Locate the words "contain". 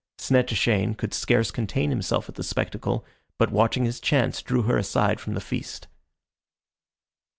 1.51-1.91